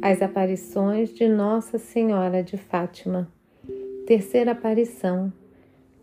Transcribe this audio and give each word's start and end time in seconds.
As 0.00 0.22
aparições 0.22 1.12
de 1.12 1.28
Nossa 1.28 1.76
Senhora 1.76 2.40
de 2.42 2.56
Fátima. 2.56 3.30
Terceira 4.06 4.52
aparição, 4.52 5.30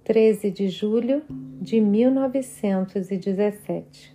13 0.03 0.51
de 0.51 0.67
julho 0.67 1.23
de 1.61 1.79
1917. 1.79 4.13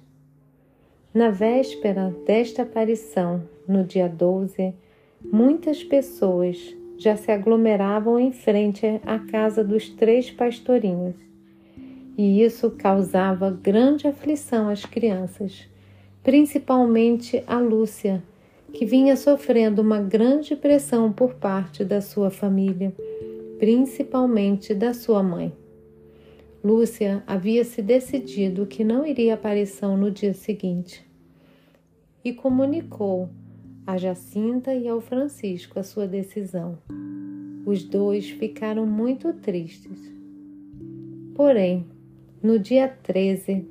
Na 1.14 1.30
véspera 1.30 2.15
desta 2.26 2.61
aparição, 2.62 3.43
no 3.66 3.83
dia 3.83 4.08
12, 4.08 4.74
muitas 5.24 5.83
pessoas 5.83 6.76
já 6.99 7.17
se 7.17 7.33
aglomeravam 7.33 8.21
em 8.21 8.33
frente 8.33 8.85
à 9.04 9.19
casa 9.19 9.65
dos 9.65 9.88
três 9.88 10.31
pastorinhos. 10.31 11.17
E 12.19 12.42
isso 12.42 12.71
causava 12.72 13.51
grande 13.51 14.06
aflição 14.06 14.69
às 14.69 14.85
crianças 14.85 15.71
principalmente 16.23 17.42
a 17.47 17.59
Lúcia, 17.59 18.23
que 18.73 18.84
vinha 18.84 19.16
sofrendo 19.16 19.83
uma 19.83 20.01
grande 20.01 20.56
pressão 20.56 21.12
por 21.12 21.34
parte 21.34 21.84
da 21.84 22.01
sua 22.01 22.30
família, 22.30 22.95
principalmente 23.59 24.74
da 24.74 24.95
sua 24.95 25.23
mãe. 25.23 25.52
Lúcia 26.62 27.23
havia 27.27 27.64
se 27.64 27.80
decidido 27.83 28.66
que 28.66 28.84
não 28.84 29.06
iria 29.06 29.33
à 29.33 29.34
aparição 29.34 29.97
no 29.97 30.11
dia 30.11 30.34
seguinte 30.34 31.05
e 32.25 32.33
comunicou 32.33 33.30
a 33.87 33.97
Jacinta 33.97 34.75
e 34.75 34.87
ao 34.87 35.00
Francisco 35.00 35.78
a 35.78 35.83
sua 35.83 36.06
decisão. 36.06 36.78
Os 37.64 37.83
dois 37.83 38.28
ficaram 38.28 38.87
muito 38.87 39.33
tristes. 39.33 39.98
Porém, 41.34 41.87
no 42.42 42.59
dia 42.59 42.89
13, 43.02 43.66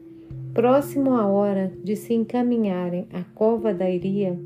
Próximo 0.53 1.13
à 1.13 1.27
hora 1.27 1.71
de 1.83 1.95
se 1.95 2.13
encaminharem 2.13 3.07
à 3.13 3.23
cova 3.23 3.71
da 3.71 3.89
Iria, 3.89 4.37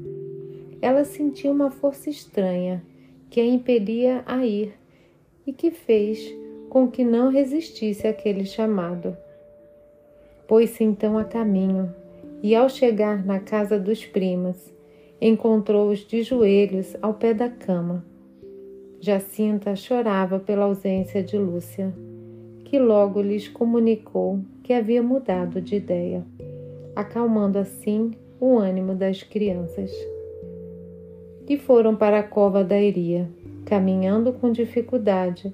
ela 0.83 1.05
sentiu 1.05 1.49
uma 1.49 1.71
força 1.71 2.09
estranha 2.09 2.83
que 3.29 3.39
a 3.39 3.45
impelia 3.45 4.21
a 4.25 4.45
ir 4.45 4.73
e 5.47 5.53
que 5.53 5.71
fez 5.71 6.35
com 6.69 6.91
que 6.91 7.05
não 7.05 7.29
resistisse 7.29 8.05
àquele 8.05 8.45
chamado. 8.45 9.15
Pôs-se 10.45 10.83
então 10.83 11.17
a 11.17 11.23
caminho 11.23 11.95
e, 12.41 12.53
ao 12.53 12.67
chegar 12.67 13.25
na 13.25 13.39
casa 13.39 13.79
dos 13.79 14.05
primos, 14.05 14.73
encontrou-os 15.21 15.99
de 15.99 16.21
joelhos 16.21 16.97
ao 17.01 17.13
pé 17.13 17.33
da 17.33 17.47
cama. 17.47 18.05
Jacinta 18.99 19.77
chorava 19.77 20.37
pela 20.37 20.65
ausência 20.65 21.23
de 21.23 21.37
Lúcia 21.37 21.93
que 22.65 22.77
logo 22.77 23.21
lhes 23.21 23.47
comunicou 23.47 24.41
que 24.61 24.73
havia 24.73 25.01
mudado 25.01 25.61
de 25.61 25.77
ideia, 25.77 26.25
acalmando 26.93 27.57
assim 27.57 28.11
o 28.37 28.57
ânimo 28.57 28.93
das 28.95 29.23
crianças. 29.23 30.12
E 31.53 31.57
foram 31.59 31.95
para 31.95 32.17
a 32.17 32.23
cova 32.23 32.63
da 32.63 32.81
Iria, 32.81 33.29
caminhando 33.63 34.33
com 34.33 34.51
dificuldade, 34.51 35.53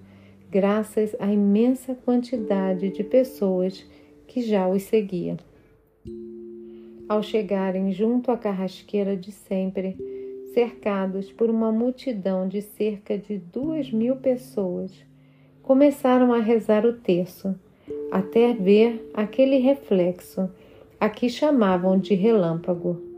graças 0.50 1.14
à 1.20 1.30
imensa 1.30 1.94
quantidade 1.94 2.90
de 2.90 3.04
pessoas 3.04 3.86
que 4.26 4.42
já 4.42 4.66
os 4.66 4.84
seguia. 4.84 5.36
Ao 7.10 7.22
chegarem 7.22 7.92
junto 7.92 8.32
à 8.32 8.38
carrasqueira 8.38 9.18
de 9.18 9.34
sempre, 9.34 9.98
cercados 10.54 11.34
por 11.34 11.50
uma 11.50 11.70
multidão 11.70 12.48
de 12.48 12.62
cerca 12.62 13.18
de 13.18 13.38
duas 13.38 13.92
mil 13.92 14.16
pessoas, 14.16 14.94
começaram 15.62 16.32
a 16.32 16.40
rezar 16.40 16.86
o 16.86 16.94
terço, 16.94 17.54
até 18.10 18.54
ver 18.54 19.12
aquele 19.14 19.58
reflexo, 19.58 20.50
a 20.98 21.10
que 21.10 21.28
chamavam 21.28 22.00
de 22.00 22.14
relâmpago. 22.14 23.09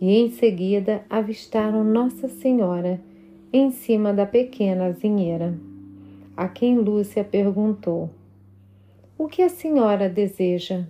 E 0.00 0.16
em 0.16 0.30
seguida 0.30 1.04
avistaram 1.08 1.82
Nossa 1.82 2.28
Senhora 2.28 3.00
em 3.52 3.70
cima 3.70 4.12
da 4.12 4.26
pequena 4.26 4.86
azinheira, 4.86 5.58
a 6.36 6.48
quem 6.48 6.78
Lúcia 6.78 7.24
perguntou: 7.24 8.10
O 9.16 9.26
que 9.26 9.42
a 9.42 9.48
senhora 9.48 10.08
deseja? 10.08 10.84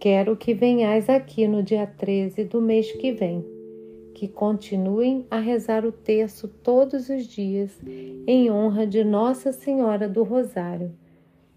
Quero 0.00 0.36
que 0.36 0.52
venhais 0.52 1.08
aqui 1.08 1.46
no 1.46 1.62
dia 1.62 1.86
13 1.86 2.44
do 2.44 2.60
mês 2.60 2.90
que 2.92 3.12
vem 3.12 3.54
que 4.14 4.28
continuem 4.28 5.26
a 5.28 5.40
rezar 5.40 5.84
o 5.84 5.90
terço 5.90 6.46
todos 6.46 7.08
os 7.08 7.26
dias 7.26 7.78
em 8.26 8.50
honra 8.50 8.86
de 8.86 9.02
Nossa 9.02 9.52
Senhora 9.52 10.08
do 10.08 10.22
Rosário, 10.22 10.92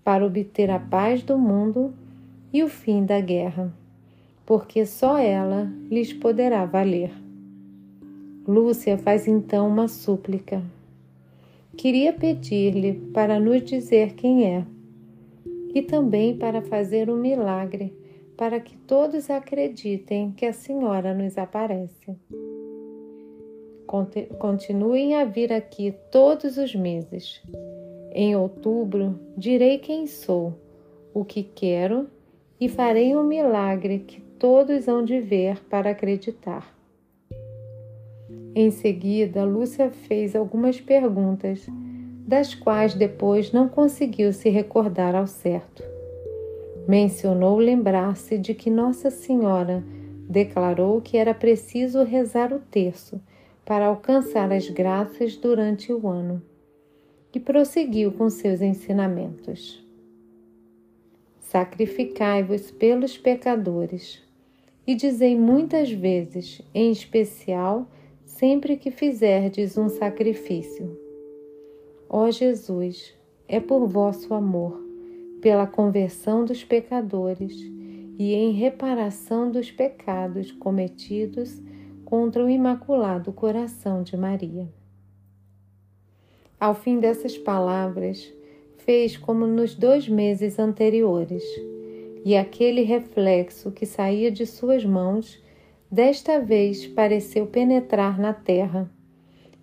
para 0.03 0.25
obter 0.25 0.69
a 0.71 0.79
paz 0.79 1.21
do 1.21 1.37
mundo 1.37 1.93
e 2.51 2.63
o 2.63 2.67
fim 2.67 3.05
da 3.05 3.21
guerra, 3.21 3.71
porque 4.47 4.85
só 4.85 5.17
ela 5.17 5.69
lhes 5.91 6.13
poderá 6.13 6.65
valer. 6.65 7.11
Lúcia 8.47 8.97
faz 8.97 9.27
então 9.27 9.67
uma 9.67 9.89
súplica. 9.89 10.63
Queria 11.75 12.13
pedir-lhe 12.13 12.93
para 13.13 13.41
nos 13.41 13.61
dizer 13.61 14.13
quem 14.13 14.45
é 14.45 14.65
e 15.75 15.81
também 15.81 16.37
para 16.37 16.61
fazer 16.61 17.09
um 17.09 17.17
milagre 17.17 17.93
para 18.37 18.57
que 18.61 18.77
todos 18.77 19.29
acreditem 19.29 20.31
que 20.31 20.45
a 20.45 20.53
Senhora 20.53 21.13
nos 21.13 21.37
aparece. 21.37 22.15
Continuem 24.39 25.15
a 25.15 25.25
vir 25.25 25.51
aqui 25.51 25.93
todos 26.09 26.57
os 26.57 26.73
meses. 26.73 27.41
Em 28.13 28.33
outubro 28.33 29.19
direi 29.35 29.77
quem 29.77 30.07
sou, 30.07 30.53
o 31.13 31.25
que 31.25 31.43
quero 31.43 32.07
e 32.59 32.69
farei 32.69 33.13
um 33.13 33.23
milagre 33.23 33.99
que 33.99 34.26
todos 34.39 34.87
hão 34.87 35.03
de 35.03 35.19
ver 35.19 35.63
para 35.65 35.91
acreditar. 35.91 36.75
Em 38.55 38.71
seguida, 38.71 39.43
Lúcia 39.43 39.91
fez 39.91 40.35
algumas 40.35 40.81
perguntas, 40.81 41.67
das 42.25 42.55
quais 42.55 42.93
depois 42.93 43.51
não 43.51 43.69
conseguiu 43.69 44.33
se 44.33 44.49
recordar 44.49 45.15
ao 45.15 45.27
certo. 45.27 45.83
Mencionou 46.87 47.57
lembrar-se 47.57 48.37
de 48.37 48.53
que 48.53 48.69
Nossa 48.69 49.09
Senhora 49.09 49.83
declarou 50.27 51.01
que 51.01 51.17
era 51.17 51.33
preciso 51.33 52.03
rezar 52.03 52.51
o 52.51 52.59
terço 52.59 53.21
para 53.63 53.85
alcançar 53.85 54.51
as 54.51 54.69
graças 54.69 55.37
durante 55.37 55.93
o 55.93 56.07
ano 56.07 56.41
e 57.33 57.39
prosseguiu 57.39 58.11
com 58.11 58.29
seus 58.29 58.61
ensinamentos. 58.61 59.85
Sacrificai-vos 61.39 62.71
pelos 62.71 63.17
pecadores 63.17 64.26
e 64.87 64.95
dizei 64.95 65.37
muitas 65.37 65.91
vezes, 65.91 66.61
em 66.73 66.89
especial 66.89 67.85
sempre 68.23 68.77
que 68.77 68.89
fizerdes 68.89 69.77
um 69.77 69.89
sacrifício: 69.89 70.97
Ó 72.09 72.31
Jesus, 72.31 73.13
é 73.47 73.59
por 73.59 73.85
vosso 73.85 74.33
amor 74.33 74.81
pela 75.41 75.67
conversão 75.67 76.45
dos 76.45 76.63
pecadores 76.63 77.53
e 78.17 78.33
em 78.33 78.51
reparação 78.53 79.51
dos 79.51 79.69
pecados 79.69 80.51
cometidos 80.51 81.61
contra 82.03 82.43
o 82.43 82.49
Imaculado 82.49 83.31
Coração 83.31 84.01
de 84.01 84.15
Maria. 84.17 84.67
Ao 86.59 86.73
fim 86.73 86.99
dessas 86.99 87.37
palavras, 87.37 88.33
fez 88.77 89.15
como 89.15 89.45
nos 89.45 89.75
dois 89.75 90.07
meses 90.09 90.57
anteriores, 90.57 91.43
e 92.27 92.35
aquele 92.35 92.81
reflexo 92.81 93.71
que 93.71 93.85
saía 93.85 94.29
de 94.29 94.45
suas 94.45 94.83
mãos, 94.83 95.41
desta 95.89 96.41
vez 96.41 96.85
pareceu 96.85 97.47
penetrar 97.47 98.19
na 98.19 98.33
terra, 98.33 98.91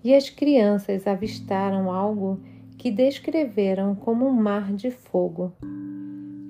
e 0.03 0.15
as 0.15 0.31
crianças 0.31 1.07
avistaram 1.07 1.93
algo 1.93 2.41
que 2.79 2.91
descreveram 2.91 3.95
como 3.95 4.27
um 4.27 4.33
mar 4.33 4.73
de 4.73 4.91
fogo. 4.91 5.53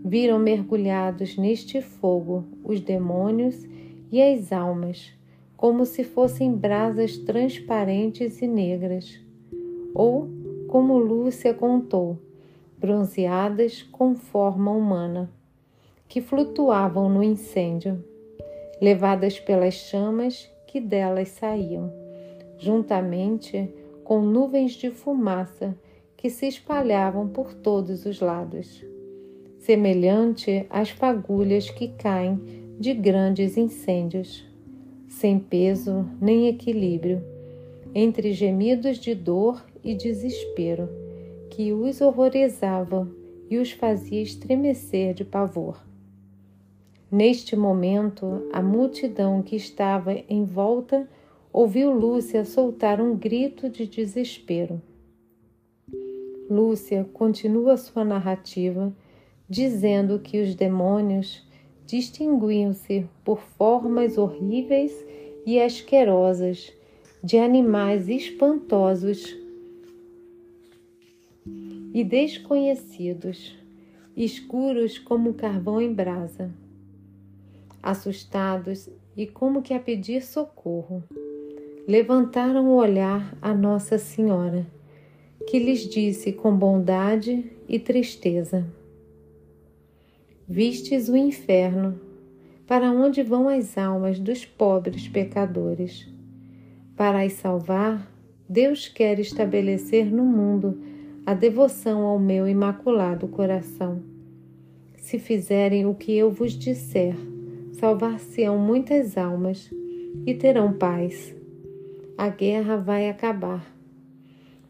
Viram 0.05 0.39
mergulhados 0.39 1.37
neste 1.37 1.83
fogo 1.83 2.45
os 2.63 2.81
demônios 2.81 3.67
e 4.13 4.23
as 4.23 4.53
almas, 4.53 5.13
como 5.57 5.85
se 5.85 6.05
fossem 6.05 6.55
brasas 6.55 7.19
transparentes 7.19 8.41
e 8.41 8.47
negras, 8.47 9.21
ou, 9.93 10.29
como 10.69 10.97
Lúcia 10.97 11.53
contou, 11.53 12.21
bronzeadas 12.79 13.83
com 13.83 14.15
forma 14.15 14.71
humana, 14.71 15.29
que 16.09 16.21
flutuavam 16.21 17.09
no 17.09 17.23
incêndio, 17.23 18.03
levadas 18.81 19.41
pelas 19.41 19.75
chamas 19.75 20.51
que 20.67 20.81
delas 20.81 21.29
saíam, 21.29 21.93
juntamente 22.59 23.73
com 24.05 24.21
nuvens 24.21 24.73
de 24.73 24.91
fumaça 24.91 25.77
que 26.17 26.29
se 26.31 26.47
espalhavam 26.47 27.29
por 27.29 27.55
todos 27.55 28.07
os 28.07 28.21
lados, 28.21 28.85
semelhante 29.59 30.67
às 30.71 30.91
fagulhas 30.91 31.71
que 31.71 31.89
caem 31.89 32.41
de 32.79 32.93
grandes 32.93 33.57
incêndios, 33.57 34.45
sem 35.09 35.39
peso 35.39 36.07
nem 36.21 36.49
equilíbrio, 36.49 37.23
entre 37.95 38.33
gemidos 38.33 38.99
de 38.99 39.15
dor 39.15 39.65
e 39.83 39.95
desespero, 39.95 40.89
que 41.51 41.73
os 41.73 42.01
horrorizavam 42.01 43.11
e 43.49 43.59
os 43.59 43.71
fazia 43.71 44.23
estremecer 44.23 45.15
de 45.15 45.25
pavor. 45.25 45.79
Neste 47.17 47.55
momento, 47.55 48.49
a 48.53 48.61
multidão 48.61 49.41
que 49.41 49.55
estava 49.55 50.13
em 50.29 50.45
volta 50.45 51.09
ouviu 51.53 51.93
Lúcia 51.93 52.45
soltar 52.45 53.01
um 53.01 53.17
grito 53.17 53.69
de 53.69 53.87
desespero. 53.87 54.83
Lúcia 56.51 57.09
continua 57.13 57.77
sua 57.77 58.05
narrativa 58.05 58.93
dizendo 59.49 60.19
que 60.19 60.43
os 60.43 60.57
demônios 60.57 61.47
distinguiam-se 61.87 63.07
por 63.25 63.39
formas 63.39 64.19
horríveis 64.19 64.93
e 65.47 65.61
asquerosas 65.61 66.73
de 67.23 67.39
animais 67.39 68.09
espantosos 68.09 69.39
e 71.95 72.03
desconhecidos, 72.03 73.57
escuros 74.17 74.99
como 74.99 75.35
carvão 75.35 75.81
em 75.81 75.95
brasa. 75.95 76.64
Assustados 77.87 78.89
e 79.15 79.27
como 79.27 79.61
que 79.61 79.75
a 79.75 79.79
pedir 79.79 80.23
socorro, 80.23 81.05
levantaram 81.87 82.67
o 82.67 82.77
olhar 82.77 83.37
a 83.43 83.53
Nossa 83.53 83.99
Senhora, 83.99 84.67
que 85.47 85.59
lhes 85.59 85.81
disse 85.81 86.33
com 86.33 86.57
bondade 86.57 87.53
e 87.69 87.79
tristeza: 87.79 88.67
Vistes 90.49 91.11
o 91.11 91.17
inferno, 91.17 92.01
para 92.67 92.91
onde 92.91 93.23
vão 93.23 93.51
as 93.51 93.77
almas 93.77 94.19
dos 94.19 94.47
pobres 94.47 95.07
pecadores. 95.07 96.11
Para 96.97 97.23
as 97.23 97.35
salvar, 97.35 98.11
Deus 98.49 98.89
quer 98.89 99.19
estabelecer 99.19 100.11
no 100.11 100.25
mundo 100.25 100.81
a 101.27 101.35
devoção 101.35 102.07
ao 102.07 102.19
meu 102.19 102.49
imaculado 102.49 103.29
coração. 103.29 104.03
Se 104.97 105.19
fizerem 105.19 105.85
o 105.85 105.95
que 105.95 106.17
eu 106.17 106.31
vos 106.31 106.55
disser, 106.55 107.15
salvar-se-ão 107.85 108.57
muitas 108.57 109.19
almas 109.19 109.71
e 110.25 110.33
terão 110.33 110.73
paz. 110.73 111.37
A 112.17 112.31
guerra 112.31 112.79
vai 112.79 113.11
acabar. 113.11 113.71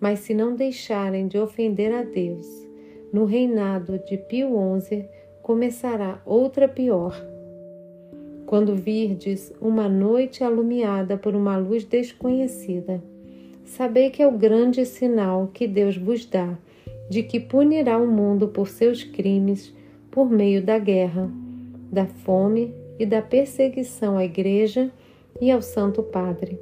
Mas 0.00 0.18
se 0.18 0.34
não 0.34 0.56
deixarem 0.56 1.28
de 1.28 1.38
ofender 1.38 1.94
a 1.94 2.02
Deus, 2.02 2.44
no 3.12 3.24
reinado 3.24 4.00
de 4.00 4.16
Pio 4.16 4.50
XI 4.80 5.08
começará 5.42 6.20
outra 6.26 6.66
pior. 6.66 7.14
Quando 8.46 8.74
virdes 8.74 9.54
uma 9.60 9.88
noite 9.88 10.42
alumiada 10.42 11.16
por 11.16 11.36
uma 11.36 11.56
luz 11.56 11.84
desconhecida, 11.84 13.00
sabei 13.64 14.10
que 14.10 14.24
é 14.24 14.26
o 14.26 14.36
grande 14.36 14.84
sinal 14.84 15.52
que 15.54 15.68
Deus 15.68 15.96
vos 15.96 16.26
dá 16.26 16.58
de 17.08 17.22
que 17.22 17.38
punirá 17.38 17.96
o 17.96 18.08
mundo 18.08 18.48
por 18.48 18.66
seus 18.66 19.04
crimes 19.04 19.72
por 20.10 20.28
meio 20.28 20.60
da 20.60 20.80
guerra, 20.80 21.30
da 21.92 22.06
fome 22.06 22.82
e 22.98 23.06
da 23.06 23.20
perseguição 23.20 24.16
à 24.16 24.24
Igreja 24.24 24.92
e 25.40 25.50
ao 25.50 25.60
Santo 25.60 26.02
Padre. 26.02 26.58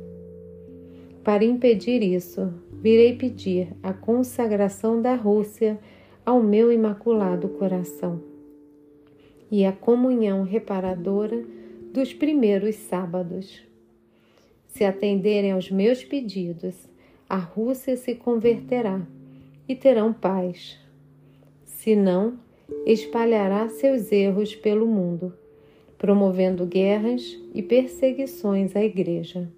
Para 1.23 1.45
impedir 1.45 2.03
isso, 2.03 2.53
virei 2.73 3.17
pedir 3.17 3.69
a 3.83 3.93
consagração 3.93 5.01
da 5.01 5.15
Rússia 5.15 5.79
ao 6.25 6.43
meu 6.43 6.73
imaculado 6.73 7.49
coração 7.49 8.23
e 9.51 9.65
a 9.67 9.73
comunhão 9.73 10.43
reparadora 10.43 11.45
dos 11.93 12.15
primeiros 12.15 12.75
sábados. 12.77 13.63
Se 14.67 14.83
atenderem 14.83 15.53
aos 15.53 15.71
meus 15.71 16.03
pedidos, 16.03 16.89
a 17.29 17.37
Rússia 17.37 17.97
se 17.97 18.15
converterá 18.15 19.07
e 19.69 19.77
terão 19.77 20.13
paz. 20.13 20.79
Se 21.65 21.95
não, 21.95 22.39
espalhará 22.87 23.69
seus 23.69 24.11
erros 24.11 24.57
pelo 24.57 24.87
mundo, 24.87 25.35
promovendo 26.03 26.67
guerras 26.67 27.39
e 27.55 27.63
perseguições 27.63 28.75
à 28.75 28.83
Igreja. 28.83 29.49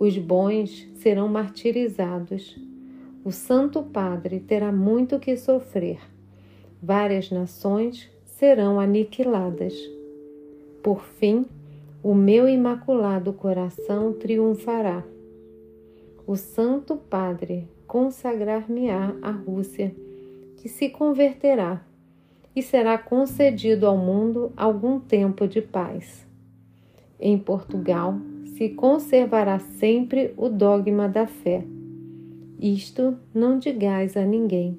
Os 0.00 0.16
bons 0.16 0.88
serão 0.94 1.28
martirizados. 1.28 2.56
O 3.22 3.30
Santo 3.30 3.82
Padre 3.82 4.40
terá 4.40 4.72
muito 4.72 5.20
que 5.20 5.36
sofrer. 5.36 5.98
Várias 6.82 7.30
nações 7.30 8.10
serão 8.24 8.80
aniquiladas. 8.80 9.74
Por 10.82 11.04
fim, 11.04 11.44
o 12.02 12.14
meu 12.14 12.48
imaculado 12.48 13.30
coração 13.34 14.14
triunfará 14.14 15.04
o 16.26 16.34
Santo 16.34 16.96
Padre 16.96 17.68
consagrar-me-á 17.86 19.14
a 19.20 19.30
Rússia, 19.30 19.94
que 20.56 20.66
se 20.66 20.88
converterá, 20.88 21.84
e 22.54 22.62
será 22.62 22.98
concedido 22.98 23.86
ao 23.86 23.96
mundo 23.96 24.52
algum 24.56 25.00
tempo 25.00 25.46
de 25.46 25.62
paz. 25.62 26.26
Em 27.18 27.38
Portugal 27.38 28.16
se 28.56 28.68
conservará 28.70 29.58
sempre 29.58 30.34
o 30.36 30.48
dogma 30.48 31.08
da 31.08 31.26
fé. 31.26 31.64
Isto 32.60 33.16
não 33.34 33.58
digais 33.58 34.16
a 34.16 34.24
ninguém. 34.24 34.78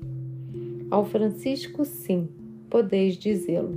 Ao 0.91 1.03
Francisco, 1.03 1.83
sim, 1.83 2.29
podeis 2.69 3.15
dizê-lo. 3.15 3.75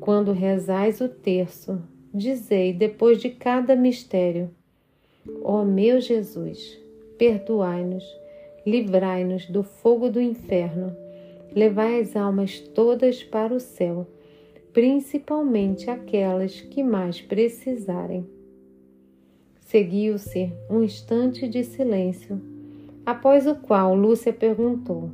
Quando 0.00 0.32
rezais 0.32 1.00
o 1.00 1.08
terço, 1.08 1.80
dizei 2.12 2.72
depois 2.72 3.18
de 3.20 3.30
cada 3.30 3.74
mistério: 3.74 4.50
Ó 5.42 5.62
oh, 5.62 5.64
meu 5.64 6.00
Jesus, 6.00 6.78
perdoai-nos, 7.16 8.04
livrai-nos 8.66 9.46
do 9.46 9.62
fogo 9.62 10.10
do 10.10 10.20
inferno, 10.20 10.94
levai 11.54 12.00
as 12.00 12.16
almas 12.16 12.58
todas 12.58 13.22
para 13.22 13.54
o 13.54 13.60
céu, 13.60 14.06
principalmente 14.72 15.88
aquelas 15.88 16.60
que 16.60 16.82
mais 16.82 17.20
precisarem. 17.20 18.26
Seguiu-se 19.60 20.52
um 20.68 20.82
instante 20.82 21.48
de 21.48 21.62
silêncio, 21.62 22.40
após 23.06 23.46
o 23.46 23.54
qual 23.54 23.94
Lúcia 23.94 24.32
perguntou: 24.32 25.10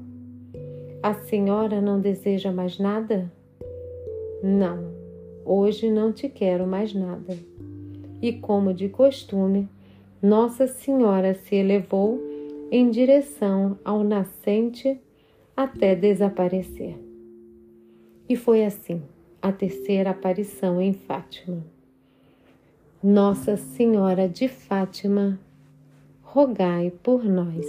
A 1.02 1.14
senhora 1.14 1.80
não 1.80 2.00
deseja 2.00 2.50
mais 2.50 2.78
nada? 2.78 3.30
Não, 4.42 4.92
hoje 5.44 5.90
não 5.90 6.12
te 6.12 6.28
quero 6.28 6.66
mais 6.66 6.94
nada. 6.94 7.36
E 8.22 8.32
como 8.32 8.74
de 8.74 8.88
costume, 8.88 9.68
nossa 10.22 10.66
Senhora 10.66 11.32
se 11.32 11.54
elevou 11.54 12.20
em 12.70 12.90
direção 12.90 13.78
ao 13.82 14.04
nascente 14.04 15.00
até 15.56 15.94
desaparecer. 15.94 16.96
E 18.28 18.36
foi 18.36 18.64
assim 18.64 19.02
a 19.42 19.50
terceira 19.50 20.10
aparição 20.10 20.80
em 20.80 20.92
Fátima. 20.92 21.64
Nossa 23.02 23.56
Senhora 23.56 24.28
de 24.28 24.48
Fátima, 24.48 25.40
rogai 26.22 26.92
por 27.02 27.24
nós. 27.24 27.66